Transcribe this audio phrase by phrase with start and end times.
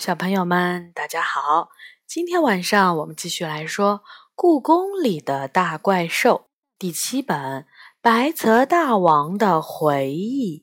[0.00, 1.68] 小朋友们，大家好！
[2.06, 3.96] 今天晚上我们继续来说
[4.34, 6.46] 《故宫里的大怪兽》
[6.78, 7.36] 第七本
[8.00, 10.60] 《白泽大王的回忆》。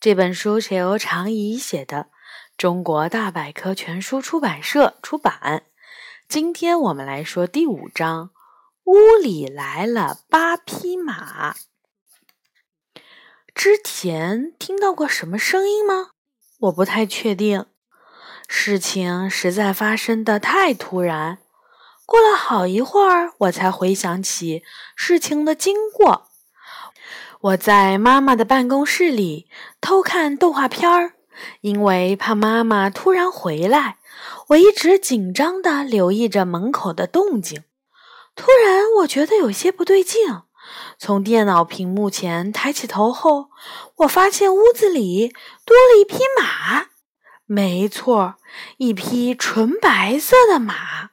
[0.00, 2.06] 这本书是由常怡写的，
[2.56, 5.64] 中国大百科全书出版社出版。
[6.26, 8.30] 今天我们来说第五章：
[8.84, 11.54] 屋里来了八匹马。
[13.54, 16.12] 之前听到过什么声音吗？
[16.60, 17.66] 我不太确定。
[18.52, 21.38] 事情实在发生的太突然，
[22.04, 24.64] 过了好一会儿，我才回想起
[24.96, 26.26] 事情的经过。
[27.42, 29.46] 我在妈妈的办公室里
[29.80, 31.12] 偷看动画片儿，
[31.60, 33.98] 因为怕妈妈突然回来，
[34.48, 37.62] 我一直紧张地留意着门口的动静。
[38.34, 40.42] 突然，我觉得有些不对劲，
[40.98, 43.50] 从电脑屏幕前抬起头后，
[43.98, 45.28] 我发现屋子里
[45.64, 46.90] 多了一匹马。
[47.52, 48.36] 没错，
[48.76, 51.10] 一匹纯白色的马，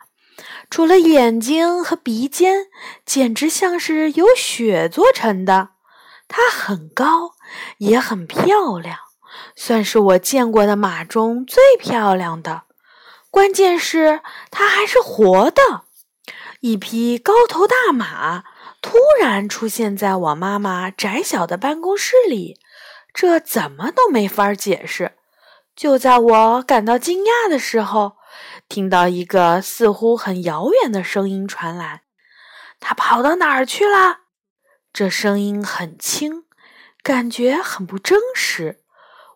[0.69, 2.67] 除了眼睛和鼻尖，
[3.03, 5.69] 简直像是由雪做成的。
[6.27, 7.31] 它很高，
[7.79, 8.99] 也很漂亮，
[9.55, 12.65] 算是我见过的马中最漂亮的。
[13.31, 15.85] 关键是它还是活的。
[16.59, 18.43] 一匹高头大马
[18.79, 22.59] 突然出现在我妈妈窄小的办公室里，
[23.11, 25.16] 这怎么都没法解释。
[25.77, 28.17] 就在我感到惊讶的时候，
[28.67, 32.01] 听到一个似乎很遥远的声音传来
[32.81, 34.21] ：“他跑到哪儿去了？”
[34.91, 36.45] 这声音很轻，
[37.03, 38.81] 感觉很不真实，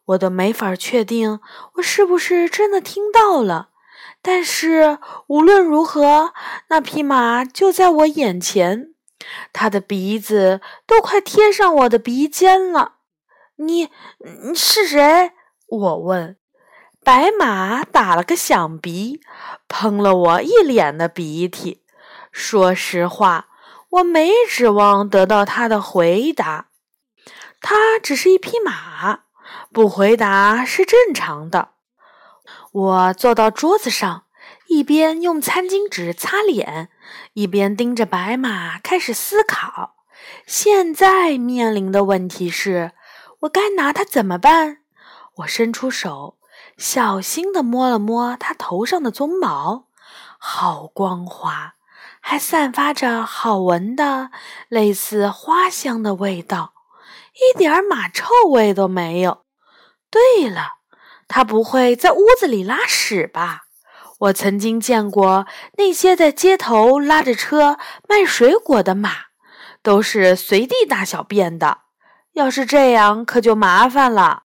[0.06, 1.40] 我都没法确定
[1.76, 3.70] 我是不是真的听到了。
[4.24, 6.34] 但是无论如何，
[6.70, 8.96] 那匹马就在我眼前，
[9.54, 12.96] 它的鼻子都快贴上我的鼻尖了。
[13.58, 13.90] 你，
[14.48, 15.34] 你是谁？
[15.72, 16.36] 我问，
[17.02, 19.22] 白马打了个响鼻，
[19.70, 21.86] 喷了我一脸的鼻涕。
[22.30, 23.48] 说实话，
[23.90, 26.68] 我没指望得到他的回答。
[27.62, 29.22] 他只是一匹马，
[29.72, 31.70] 不回答是正常的。
[32.74, 34.26] 我坐到桌子上，
[34.68, 36.90] 一边用餐巾纸擦脸，
[37.32, 39.96] 一边盯着白马，开始思考。
[40.46, 42.92] 现在面临的问题是，
[43.42, 44.80] 我该拿它怎么办？
[45.42, 46.38] 我伸出手，
[46.78, 49.88] 小心地摸了摸它头上的鬃毛，
[50.38, 51.76] 好光滑，
[52.20, 54.32] 还散发着好闻的
[54.68, 56.74] 类似花香的味道，
[57.34, 59.44] 一点马臭味都没有。
[60.10, 60.80] 对了，
[61.28, 63.62] 它不会在屋子里拉屎吧？
[64.20, 65.48] 我曾经见过
[65.78, 69.12] 那些在街头拉着车卖水果的马，
[69.82, 71.80] 都是随地大小便的。
[72.34, 74.44] 要是这样，可就麻烦了。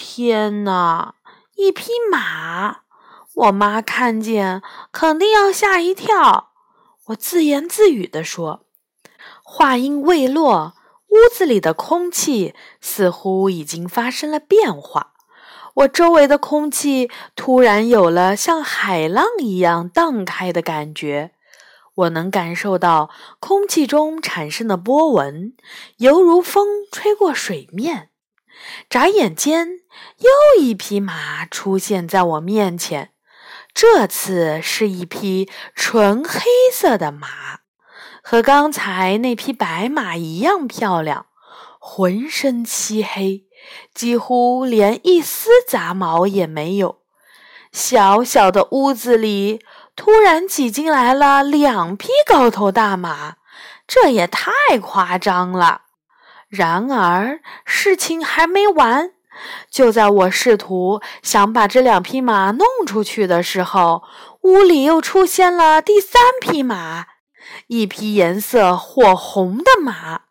[0.00, 1.16] 天哪！
[1.56, 2.82] 一匹马，
[3.34, 6.52] 我妈看见肯定要吓一跳。
[7.06, 8.64] 我自言自语地说。
[9.42, 10.74] 话音未落，
[11.08, 15.14] 屋子里的空气似乎已经发生了变化。
[15.74, 21.32] 我周围的空气突然有了像海浪一样荡开的感觉。
[21.96, 23.10] 我能感受到
[23.40, 25.54] 空气中产生的波纹，
[25.96, 28.10] 犹如风吹过水面。
[28.90, 29.80] 眨眼间，
[30.18, 33.10] 又一匹马出现在我面前。
[33.74, 36.40] 这次是一匹纯黑
[36.72, 37.60] 色的马，
[38.22, 41.26] 和刚才那匹白马一样漂亮，
[41.78, 43.44] 浑身漆黑，
[43.94, 47.02] 几乎连一丝杂毛也没有。
[47.70, 49.60] 小小的屋子里，
[49.94, 53.36] 突然挤进来了两匹高头大马，
[53.86, 54.50] 这也太
[54.80, 55.82] 夸张了。
[56.48, 59.12] 然而，事情还没完。
[59.70, 64.02] 就在我试图想把这两匹马弄出去的时候，
[64.42, 67.06] 屋里又出现了第三匹马，
[67.66, 70.22] 一匹颜色火红的马。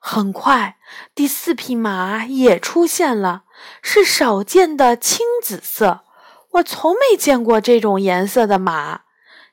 [0.00, 0.76] 很快，
[1.14, 3.42] 第四匹马也出现了，
[3.82, 6.00] 是少见的青紫色。
[6.52, 9.02] 我从没见过这种颜色的马。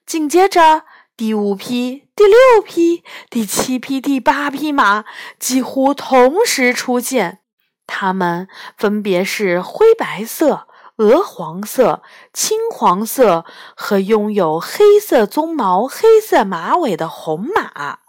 [0.05, 0.83] 紧接着，
[1.17, 5.03] 第五匹、第六匹、第七匹、第八匹马
[5.37, 7.39] 几乎同时出现，
[7.87, 8.47] 它们
[8.77, 10.67] 分别是灰白色、
[10.97, 12.03] 鹅黄色、
[12.33, 13.45] 青黄色
[13.75, 17.99] 和拥有黑色鬃毛、黑色马尾的红马。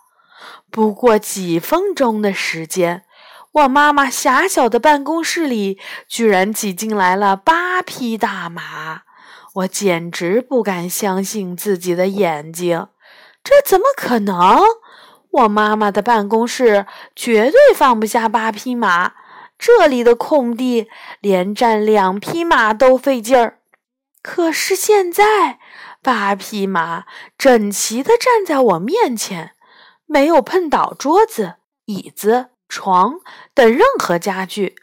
[0.71, 3.05] 不过几分钟的时间，
[3.53, 9.03] 我妈妈狭小的办公室里居然挤进来了八匹大马。
[9.55, 12.89] 我简直不敢相信自己的眼睛，
[13.43, 14.63] 这怎么可能？
[15.31, 16.87] 我妈妈的办公室
[17.17, 19.13] 绝对放不下八匹马，
[19.59, 20.89] 这里的空地
[21.21, 23.59] 连站两匹马都费劲儿。
[24.23, 25.59] 可是现在，
[26.03, 27.07] 八匹马
[27.37, 29.53] 整齐地站在我面前，
[30.07, 31.57] 没有碰倒桌子、
[31.87, 33.21] 椅子、床
[33.55, 34.77] 等任何家具。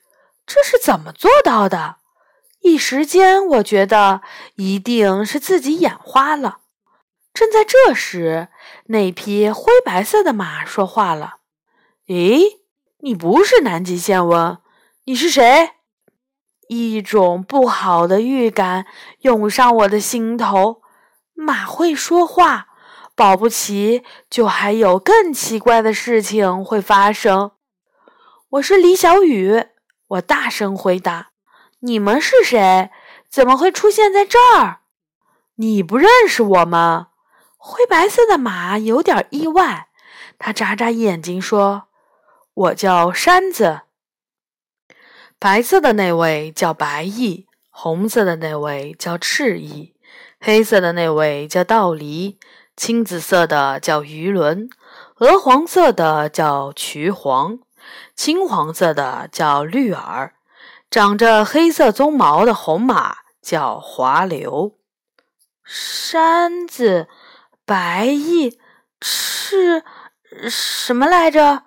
[0.45, 1.98] 这是怎么做到的？
[2.62, 4.22] 一时间，我觉得
[4.56, 6.60] 一定是自己眼花了。
[7.33, 8.48] 正在这时，
[8.88, 11.38] 那匹灰白色的马说话了
[12.07, 12.60] ：“咦，
[13.00, 14.57] 你不是南极仙翁，
[15.05, 15.71] 你是谁？”
[16.67, 18.87] 一种不好的预感
[19.19, 20.81] 涌上我的心头。
[21.35, 22.69] 马会说话，
[23.13, 27.51] 保不齐就还有更奇怪的事情会发生。
[28.49, 29.65] 我是李小雨，
[30.07, 31.29] 我大声回答。
[31.81, 32.89] 你们是谁？
[33.29, 34.79] 怎么会出现在这儿？
[35.55, 37.09] 你不认识我吗？
[37.57, 39.89] 灰白色的马有点意外，
[40.39, 41.89] 它眨眨眼睛说
[42.53, 43.81] ：“我叫山子。
[45.45, 49.94] 白色的那位叫白翼，红色的那位叫赤翼，
[50.39, 52.39] 黑色的那位叫道离，
[52.75, 54.68] 青紫色的叫鱼轮，
[55.18, 57.59] 鹅黄色的叫渠黄，
[58.15, 60.33] 青黄色的叫绿耳。”
[60.89, 64.80] 长着黑色鬃毛的红马叫华流，
[65.63, 67.07] 山子
[67.63, 68.57] 白翼
[69.00, 69.83] 赤
[70.50, 71.62] 什么来着？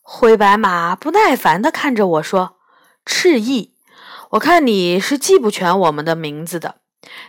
[0.00, 2.55] 灰白马不耐烦地看着我说
[3.06, 3.72] ：“赤翼，
[4.30, 6.80] 我看你是记不全我们的名字的。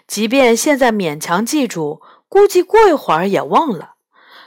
[0.07, 3.93] 即便现在勉强记住，估计过一会儿也忘了。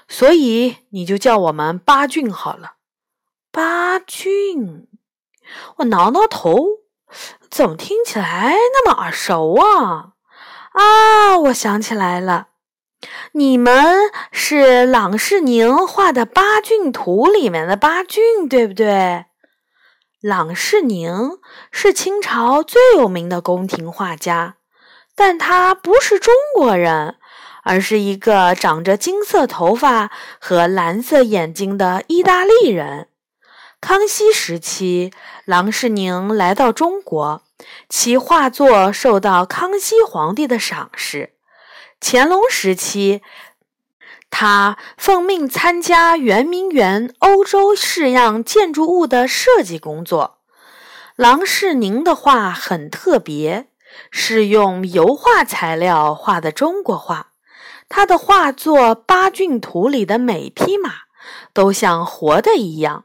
[0.08, 2.72] 所以你就叫我们八骏好了。”
[3.52, 4.88] 八骏，
[5.76, 6.80] 我挠挠头。
[7.48, 10.12] 怎么听起来那么耳熟啊？
[10.72, 12.48] 啊，我想起来了，
[13.32, 13.96] 你们
[14.30, 19.26] 是郎世宁画的八骏图里面的八骏，对不对？
[20.20, 21.38] 郎世宁
[21.70, 24.56] 是清朝最有名的宫廷画家，
[25.14, 27.16] 但他不是中国人，
[27.62, 33.08] 而是一个长着金色头发和蓝色眼睛的意大利人。
[33.80, 35.10] 康熙时期，
[35.46, 37.42] 郎世宁来到中国，
[37.88, 41.32] 其画作受到康熙皇帝的赏识。
[41.98, 43.22] 乾隆时期，
[44.30, 50.38] 他奉命参加圆明园欧洲式样建筑物的设计工作。
[51.16, 53.68] 郎世宁的画很特别，
[54.10, 57.32] 是用油画材料画的中国画。
[57.88, 60.92] 他的画作《八骏图》里的每匹马
[61.52, 63.04] 都像活的一样。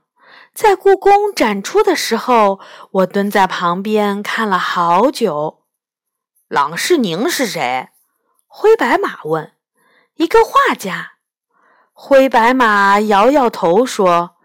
[0.54, 2.62] 在故宫展出的时候，
[2.92, 5.63] 我蹲在旁边看了好久。
[6.48, 7.89] 郎世宁是谁？
[8.48, 9.51] 灰白马问。
[10.13, 11.14] 一个画家。
[11.97, 14.36] 灰白马摇摇头说：“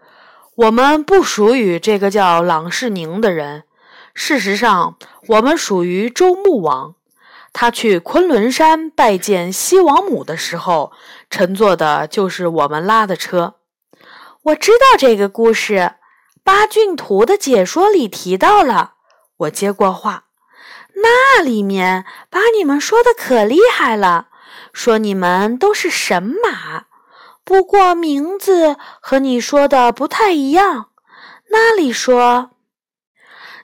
[0.55, 3.65] 我们不属于这个叫郎世宁的人。
[4.13, 4.95] 事实上，
[5.27, 6.95] 我们属于周穆王。
[7.51, 10.93] 他去昆仑山拜见西王母的时候，
[11.29, 13.55] 乘坐的就是我们拉的车。
[14.43, 15.95] 我知道这个故事。”
[16.43, 18.93] 八骏图的解说里提到了，
[19.37, 20.23] 我接过话，
[20.95, 24.29] 那里面把你们说的可厉害了，
[24.73, 26.85] 说你们都是神马，
[27.43, 30.89] 不过名字和你说的不太一样。
[31.49, 32.51] 那里说，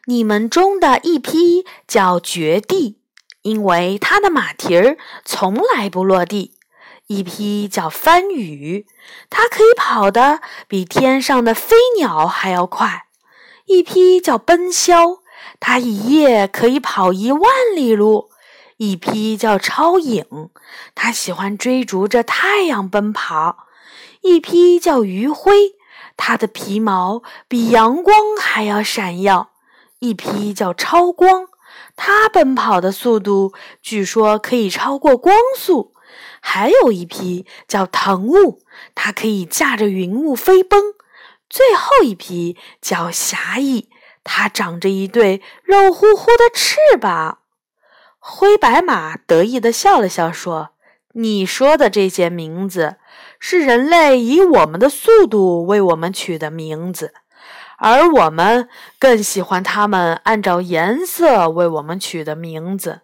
[0.06, 3.00] 你们中的一匹叫绝地，
[3.44, 6.56] 因为它的马蹄儿从来不落地。
[7.08, 8.86] 一匹叫翻羽，
[9.30, 13.08] 它可以跑得比天上的飞鸟还要快；
[13.66, 15.20] 一匹叫奔霄，
[15.62, 17.42] 它一夜可以跑一万
[17.74, 18.30] 里路；
[18.76, 20.26] 一匹叫超影，
[20.96, 23.67] 它喜欢追逐着太阳奔跑；
[24.22, 25.76] 一匹叫余晖，
[26.16, 29.50] 它的皮毛比阳光还要闪耀；
[30.00, 31.48] 一匹叫超光，
[31.96, 35.94] 它奔跑的速度据说可以超过光速。
[36.40, 38.62] 还有一匹叫腾雾，
[38.96, 40.80] 它可以驾着云雾飞奔；
[41.50, 43.90] 最后一匹叫侠义，
[44.24, 47.40] 它长着一对肉乎乎的翅膀。
[48.20, 50.70] 灰白马得意地笑了笑，说
[51.14, 52.98] ：“你说的这些名字，
[53.40, 57.14] 是人类以我们的速度为我们取的名字，
[57.78, 63.02] 而我们更喜欢他们按照颜色为我们取的名字。”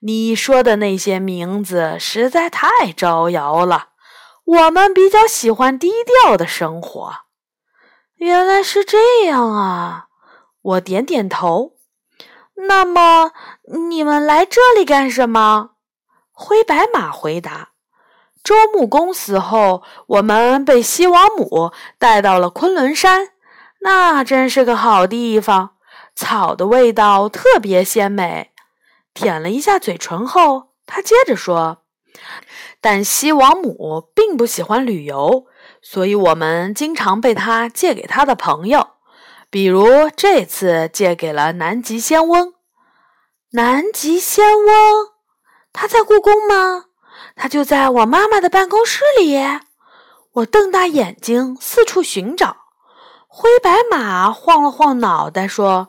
[0.00, 3.88] 你说的那些名字实在太招摇了，
[4.44, 5.90] 我们比较喜欢低
[6.22, 7.12] 调的生活。
[8.14, 10.06] 原来是这样啊！
[10.62, 11.72] 我点点头。
[12.68, 13.32] 那么
[13.90, 15.70] 你们来这里干什么？
[16.30, 17.70] 灰白马回答
[18.46, 23.30] ：“周穆公死后，我们被西王母带到了昆仑山，
[23.80, 25.70] 那真是个好地方，
[26.14, 28.52] 草的味道特别鲜美。”
[29.12, 31.78] 舔了一下嘴唇后，他接着说
[32.80, 35.46] ：“但西王母并不喜欢旅游，
[35.82, 38.90] 所以我们经常被他借给他的朋友，
[39.50, 42.54] 比如这次借给了南极仙翁。
[43.54, 45.08] 南极仙翁，
[45.72, 46.84] 他在故宫吗？
[47.36, 49.38] 他就在我妈妈的办公室里。”
[50.36, 52.56] 我瞪大眼睛四处寻找。
[53.28, 55.88] 灰白马晃了晃脑袋说：“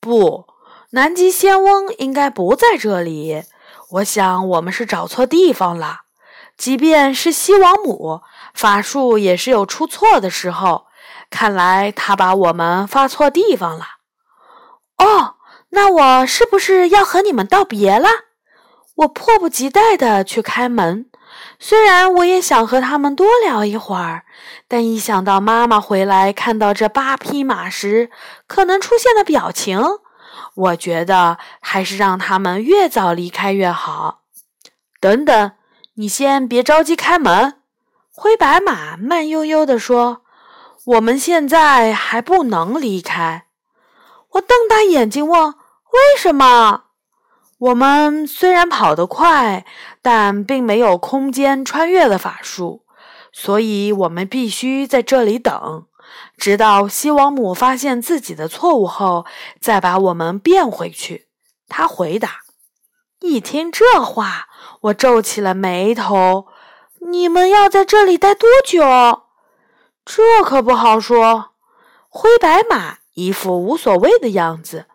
[0.00, 0.46] 不，
[0.90, 3.44] 南极仙翁应该不在这里。”
[3.90, 6.00] 我想我们是找错地方了。
[6.56, 8.22] 即便是西王母
[8.54, 10.86] 法术，也是有出错的时候。
[11.28, 13.84] 看来他把我们发错地方了。
[14.98, 15.36] 哦，
[15.70, 18.08] 那我是不是要和你们道别了？
[18.96, 21.06] 我迫不及待地去开门。
[21.58, 24.24] 虽然我也想和他们多聊一会儿，
[24.68, 28.10] 但一想到妈妈回来看到这八匹马时
[28.46, 29.80] 可能出现的表情，
[30.54, 34.22] 我觉得还是让他们越早离开越好。
[35.00, 35.52] 等等，
[35.94, 37.60] 你先别着急开门。”
[38.18, 40.22] 灰白马慢悠悠地说
[40.86, 43.44] ，“我们现在还不能离开。”
[44.32, 45.48] 我瞪大眼睛问
[45.92, 46.84] ：“为什么？”
[47.58, 49.64] 我们虽然跑得快，
[50.02, 52.84] 但并没有空间穿越的法术，
[53.32, 55.86] 所以我们必须在这里等。
[56.36, 59.24] 直到西王母发现自己的错误后，
[59.58, 61.28] 再把我们变回去。
[61.66, 62.42] 他回答。
[63.20, 64.48] 一听这话，
[64.82, 66.46] 我皱起了眉头。
[67.10, 69.22] 你们要在这里待多久？
[70.04, 71.52] 这可不好说。
[72.08, 74.86] 灰白马一副无所谓的样子，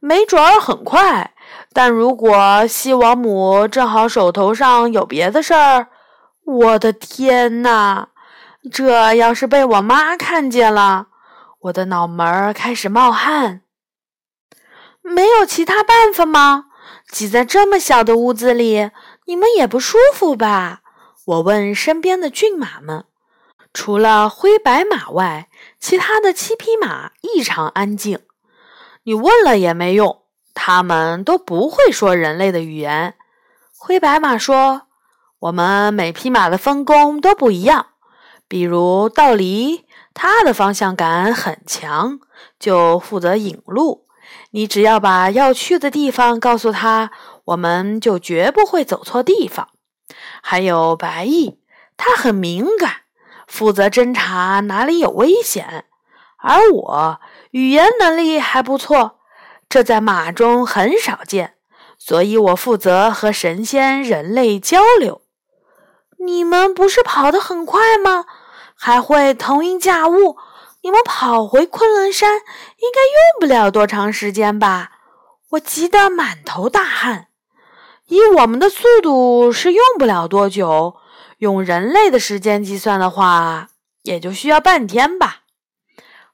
[0.00, 1.34] 没准儿很快。
[1.72, 5.88] 但如果西王母正好手头上有别的事儿，
[6.44, 8.08] 我的天哪！
[8.72, 11.06] 这要是被我妈看见了，
[11.60, 13.62] 我的脑门儿开始冒汗。
[15.02, 16.66] 没有其他办法吗？
[17.08, 18.90] 挤在这么小的屋子里，
[19.26, 20.80] 你们也不舒服吧？
[21.24, 23.04] 我问身边的骏马们。
[23.72, 25.48] 除了灰白马外，
[25.78, 28.18] 其他的七匹马异常安静。
[29.04, 30.19] 你问了也没用，
[30.54, 33.14] 他们都不会说人类的语言。
[33.78, 34.82] 灰白马说
[35.40, 37.86] ：“我们每匹马的分工都不一样。”
[38.46, 42.18] 比如道离，他的方向感很强，
[42.58, 44.06] 就负责引路。
[44.50, 47.12] 你只要把要去的地方告诉他，
[47.44, 49.68] 我们就绝不会走错地方。
[50.42, 51.60] 还有白翼，
[51.96, 53.02] 他很敏感，
[53.46, 55.84] 负责侦查哪里有危险。
[56.38, 57.20] 而我
[57.52, 59.19] 语言能力还不错，
[59.70, 61.54] 这在马中很少见，
[61.96, 65.22] 所以我负责和神仙、人类交流。
[66.18, 68.26] 你们不是跑得很快吗？
[68.74, 70.36] 还会腾云驾雾？
[70.82, 74.90] 你们跑回昆仑山应该用不了多长时间吧？
[75.50, 77.28] 我急得满头大汗。
[78.06, 80.96] 以我们的速度是用不了多久，
[81.38, 83.68] 用人类的时间计算的话，
[84.02, 85.42] 也就需要半天吧。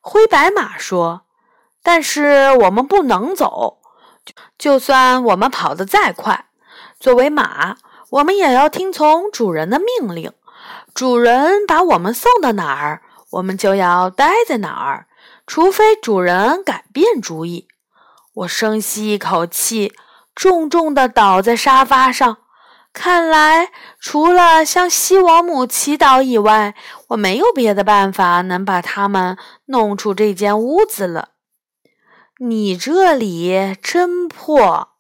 [0.01, 1.26] 灰白马说
[1.87, 3.79] ：“但是我们不能走，
[4.59, 6.47] 就算我们跑得再快，
[6.99, 7.77] 作为马。”
[8.11, 10.33] 我们也要听从主人的命令。
[10.95, 15.07] 主人把我们送到哪儿，我们就要待在哪儿，
[15.47, 17.69] 除非主人改变主意。
[18.35, 19.93] 我深吸一口气，
[20.35, 22.39] 重重地倒在沙发上。
[22.93, 26.75] 看来，除了向西王母祈祷以外，
[27.09, 31.31] 我没有别的办法能把他们弄出这间屋子了。
[32.39, 34.91] 你这里真破。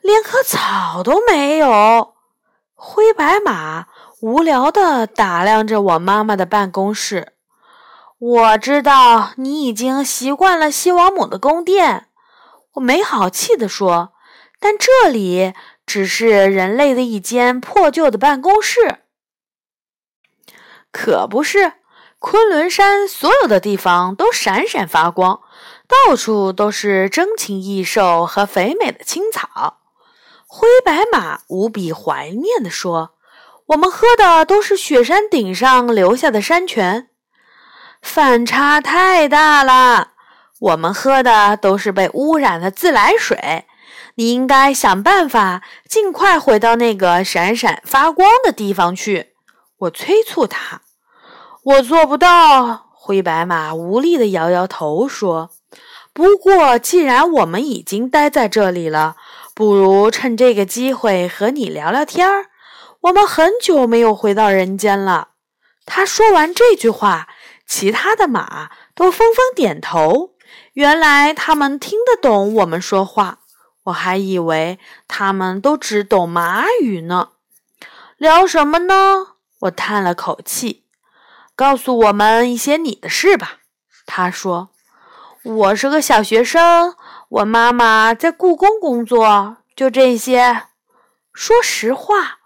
[0.00, 2.14] 连棵草都没有。
[2.74, 3.86] 灰白马
[4.22, 7.34] 无聊地打量着我妈妈的办公室。
[8.18, 12.08] 我知道你已经习惯了西王母的宫殿，
[12.72, 14.14] 我没好气地说。
[14.58, 15.52] 但这里
[15.84, 19.00] 只是人类的一间破旧的办公室。
[20.90, 21.74] 可不是，
[22.18, 25.40] 昆仑山所有的地方都闪闪发光，
[25.90, 29.78] 到处都是珍禽异兽和肥美的青草。
[30.46, 33.14] 灰白马无比怀念地说
[33.66, 37.08] ：“我们喝的都是雪山顶上留下的山泉，
[38.00, 40.12] 反差太大了。
[40.60, 43.66] 我们喝的都是被污染的自来水。
[44.16, 49.34] 你应该想办法尽快回到那个闪闪发光的地方去。”
[49.78, 50.82] 我催促他。
[51.64, 55.50] “我做不到。”灰白马无力地摇摇头说。
[56.20, 59.16] “不过，既然我们已经待在这里了。”
[59.52, 62.46] 不如趁这个机会和你聊聊天儿。
[63.02, 65.30] 我们很久没有回到人间了。
[65.84, 67.28] 他说完这句话，
[67.66, 70.34] 其他的马都纷纷点头。
[70.72, 73.40] 原来他们听得懂我们说话。
[73.84, 77.30] 我还以为他们都只懂马语呢。
[78.16, 79.34] 聊什么呢？
[79.60, 80.84] 我叹了口气。
[81.54, 83.58] 告诉我们一些你的事吧。
[84.06, 84.70] 他说
[85.42, 86.94] ：“我是个小学生，
[87.30, 90.64] 我妈妈在故宫工作，就这些。
[91.32, 92.38] 说实话，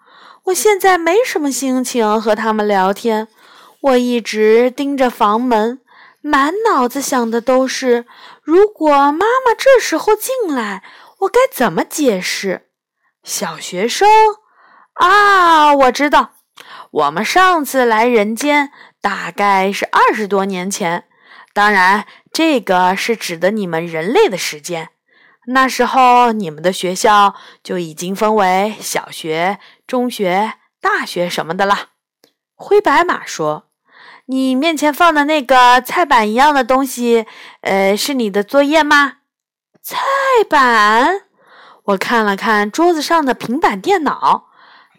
[0.44, 3.28] 我现在没什么心情和他们聊天。
[3.80, 5.80] 我一直盯着房门，
[6.20, 8.06] 满脑子想的都是：
[8.42, 10.82] 如果妈妈这时候进来。”
[11.20, 12.68] 我该怎么解释？
[13.22, 14.06] 小学生
[14.94, 16.32] 啊，我知道，
[16.90, 18.70] 我们上次来人间
[19.00, 21.04] 大概是二十多年前，
[21.54, 24.88] 当然，这个是指的你们人类的时间。
[25.46, 31.90] 那时候，你们的学校就已经分为小学、中学、大学什么的了。
[32.56, 33.68] 灰白马说
[34.26, 37.24] ：“你面前放的那个菜板一样的东西，
[37.60, 39.18] 呃，是你的作业吗？”
[39.80, 39.98] 菜
[40.50, 41.20] 板，
[41.84, 44.48] 我看了看桌子上的平板电脑，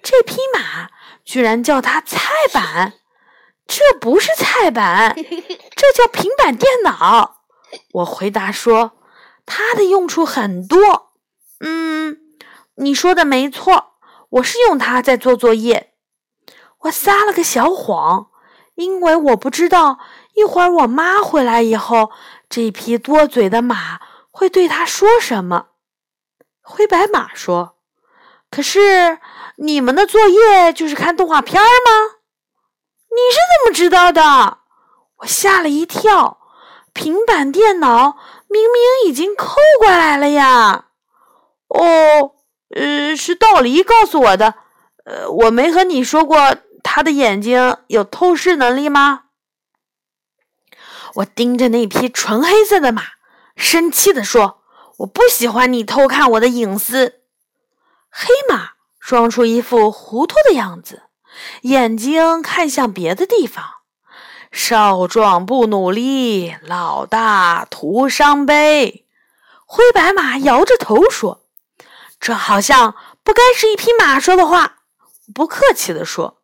[0.01, 0.89] 这匹马
[1.25, 2.93] 居然叫它菜板，
[3.67, 7.41] 这不是菜板，这叫平板电脑。
[7.93, 8.93] 我回答说，
[9.45, 11.11] 它的用处很多。
[11.59, 12.17] 嗯，
[12.75, 13.93] 你说的没错，
[14.29, 15.93] 我是用它在做作业。
[16.81, 18.27] 我撒了个小谎，
[18.75, 19.99] 因为我不知道
[20.35, 22.11] 一会儿我妈回来以后，
[22.47, 23.99] 这匹多嘴的马。
[24.29, 25.67] 会对他说什么？
[26.61, 27.77] 灰白马说
[28.51, 29.19] ：“可是
[29.57, 32.14] 你们的作业就是看动画片吗？
[33.15, 34.59] 你是怎么知道的？”
[35.19, 36.39] 我吓了一跳。
[36.93, 38.17] 平板电脑
[38.47, 40.85] 明明已经扣过来了呀！
[41.67, 42.31] 哦，
[42.69, 44.55] 呃，是道理告诉我的。
[45.03, 49.23] 呃，我没和你说过他的眼睛有透视能力吗？
[51.15, 53.03] 我盯着那匹纯黑色的马。
[53.57, 54.61] 生气地说
[54.99, 57.21] ：“我不喜欢你偷看我的隐私。”
[58.09, 61.03] 黑马装出一副糊涂的样子，
[61.61, 63.63] 眼睛看向别的地方。
[64.51, 69.05] 少壮不努力，老大徒伤悲。
[69.65, 71.41] 灰白马摇着头说
[72.19, 74.77] ：“这好像不该是一匹马说的话。”
[75.33, 76.41] 不客气地说。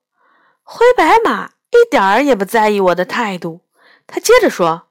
[0.63, 3.61] 灰白马一点儿也不在意我的态度。
[4.07, 4.87] 他接着说：“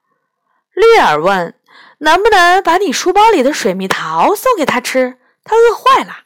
[0.74, 1.54] 利尔问。”
[2.02, 5.18] 能不能把你书包里的水蜜桃送给他吃？
[5.44, 6.20] 他饿坏了。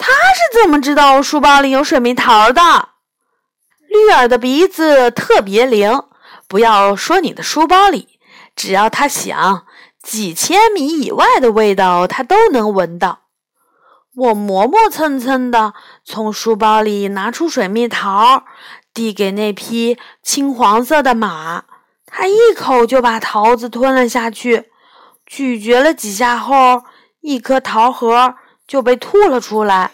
[0.00, 2.88] 他是怎么知道书包里有水蜜桃的？
[3.86, 6.04] 绿耳的鼻子特别灵，
[6.48, 8.18] 不要说你的书包里，
[8.56, 9.66] 只要他想，
[10.02, 13.24] 几千米以外的味道他都能闻到。
[14.16, 18.44] 我磨磨蹭蹭的从书包里拿出水蜜桃，
[18.94, 21.64] 递给那匹青黄色的马。
[22.06, 24.70] 他一口就把桃子吞了下去，
[25.26, 26.84] 咀嚼了几下后，
[27.20, 28.34] 一颗桃核
[28.70, 29.90] 就被吐了出来。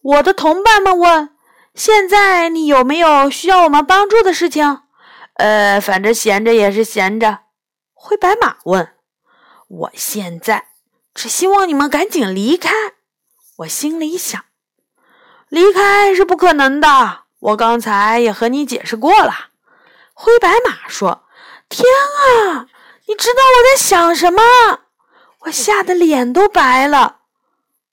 [0.00, 1.36] 我的同伴们问
[1.74, 4.80] ：“现在你有没有需要我们帮助的事情
[5.36, 7.40] ？”“呃，反正闲着也是闲着。”
[7.92, 8.94] 灰白马问。
[9.68, 10.68] “我现在
[11.12, 12.72] 只希望你们赶紧离开。”
[13.58, 14.42] 我心里想
[15.50, 19.48] ：“离开是不可能的，我刚才也和你解释过了。”
[20.14, 21.26] 灰白马说
[21.68, 22.66] ：“天啊，
[23.06, 24.42] 你知道我在想什么？”
[25.42, 27.17] 我吓得脸都白了。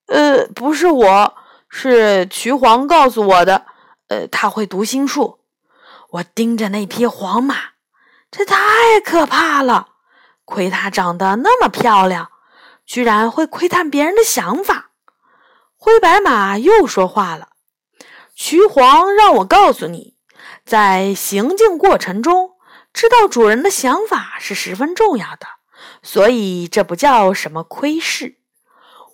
[0.08, 1.36] 呃，不是我，
[1.70, 3.66] 是渠皇告诉我的。
[4.08, 5.40] 呃，他会读心术。
[6.12, 7.56] 我盯着那匹黄马，
[8.30, 8.56] 这太
[9.04, 9.90] 可怕了。
[10.46, 12.30] 亏它长得那么漂亮，
[12.86, 14.92] 居然会窥探别人的想法。
[15.76, 17.50] 灰白马又说话了
[18.36, 20.16] ：“渠皇让我告诉你。”
[20.64, 22.52] 在行进过程中，
[22.94, 25.48] 知道主人的想法是十分重要的，
[26.04, 28.38] 所以这不叫什么窥视。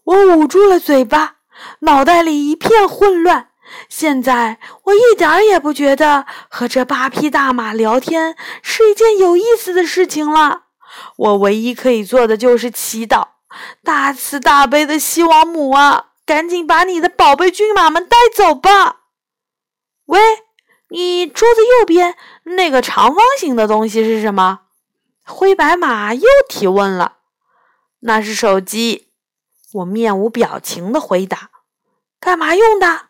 [0.03, 1.35] 我捂住了嘴巴，
[1.81, 3.49] 脑袋里一片混乱。
[3.87, 10.63] 现在我一点也不觉得和这八匹大马聊天是一件有意思的事情了。
[11.17, 13.27] 我唯一可以做的就是祈祷，
[13.83, 19.01] 大慈大悲的西王母啊，赶紧把你的宝贝骏马们带走吧！
[20.05, 20.19] 喂。
[20.93, 24.59] 你桌子右边那个长方形的东西是什么？
[25.23, 27.19] 灰白马又提问了。
[28.01, 29.10] 那是手机。
[29.73, 31.49] 我面无表情的回答。
[32.19, 33.07] 干嘛用的？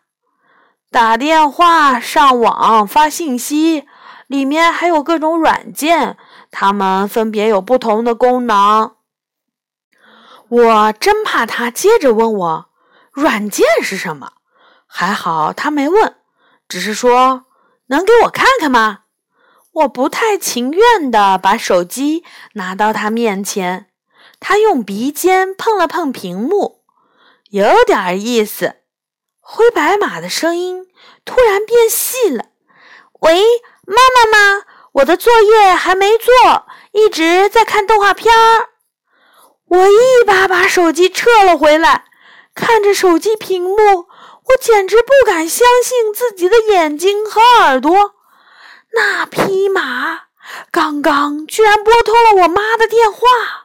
[0.90, 3.86] 打电话、上网、发信息，
[4.26, 6.16] 里面还有各种软件，
[6.50, 8.96] 它们分别有不同的功能。
[10.48, 12.66] 我真怕他接着问我
[13.12, 14.32] 软件是什么，
[14.86, 16.16] 还好他没问，
[16.68, 17.46] 只是说。
[17.86, 19.00] 能给我看看吗？
[19.72, 23.91] 我不太情愿地把手机拿到他面前。
[24.44, 26.82] 他用鼻尖碰了碰屏幕，
[27.50, 28.74] 有点意思。
[29.38, 30.88] 灰白马的声音
[31.24, 32.46] 突然变细了
[33.22, 33.40] ：“喂，
[33.86, 34.64] 妈妈吗？
[34.94, 38.70] 我的作业还没做，一直在看动画片儿。”
[39.70, 42.06] 我一把把手机撤了回来，
[42.52, 48.14] 看着手机屏幕，我简直不敢相信自己的眼睛和耳朵。
[48.92, 50.24] 那匹马
[50.72, 53.61] 刚刚居然拨通了我妈的电话，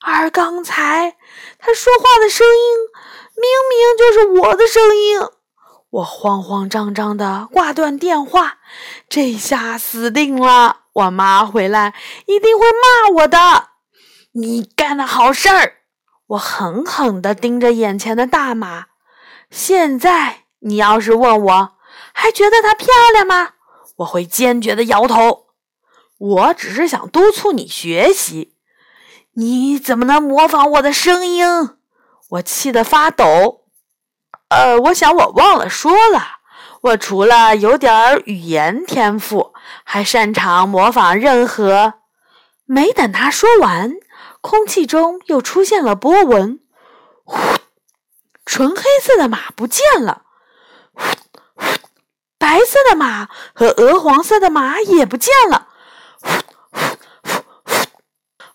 [0.00, 1.16] 而刚才
[1.58, 2.76] 他说话的声音
[3.36, 5.20] 明明就是我的声音。
[5.90, 8.58] 我慌慌张张的挂断电话，
[9.08, 10.84] 这下死定了！
[10.92, 11.94] 我妈回来
[12.26, 13.70] 一定会骂我的。
[14.32, 15.74] 你干的好事儿！
[16.28, 18.86] 我狠狠地盯着眼前的大马。
[19.50, 21.72] 现在你要是问我，
[22.12, 23.54] 还觉得她漂亮吗？
[23.96, 25.46] 我会坚决的摇头。
[26.18, 28.54] 我只是想督促你学习。
[29.40, 31.46] 你怎么能模仿我的声音？
[32.28, 33.62] 我气得发抖。
[34.50, 36.40] 呃，我想我忘了说了，
[36.82, 41.94] 我除了有点语言天赋，还擅长模仿任何。
[42.66, 43.94] 没等他说完。
[44.42, 46.60] 空气中又出现了波纹，
[47.24, 47.38] 呼！
[48.44, 50.22] 纯黑色的马不见了，
[50.94, 51.02] 呼
[51.54, 51.64] 呼！
[52.38, 55.68] 白色的马和鹅黄色的马也不见了，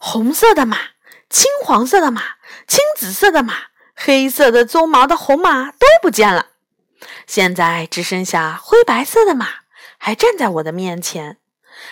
[0.07, 0.77] 红色的马、
[1.31, 2.21] 青黄色的马、
[2.67, 3.55] 青紫色的马、
[3.95, 6.49] 黑色的鬃毛的红马都不见了，
[7.25, 9.47] 现在只剩下灰白色的马
[9.97, 11.39] 还站在我的面前，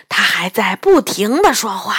[0.10, 1.96] 它还在不停的说话。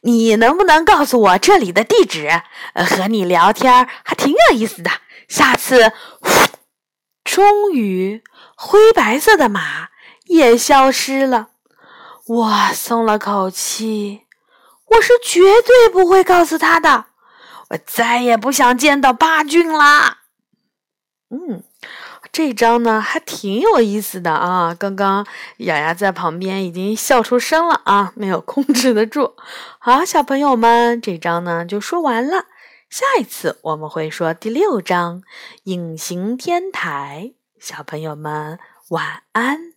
[0.00, 2.42] 你能不能告诉我这里的地址？
[2.74, 4.90] 和你聊天还挺有意思的。
[5.28, 5.92] 下次，
[7.22, 8.24] 终于，
[8.56, 9.90] 灰白色的马
[10.24, 11.50] 也消失了。
[12.26, 14.22] 我松了口气。
[14.94, 17.06] 我是绝对不会告诉他的。
[17.70, 20.18] 我再也不想见到八俊啦。
[21.30, 21.62] 嗯。
[22.32, 24.74] 这张呢还挺有意思的啊！
[24.76, 25.24] 刚刚
[25.58, 29.36] 雅雅在旁边已经笑出声了啊，没有控制得住。
[29.78, 32.46] 好，小朋友们，这张呢就说完了。
[32.90, 35.20] 下一次我们会说第六章
[35.62, 37.34] 《隐形天台》。
[37.60, 39.73] 小朋友们晚安。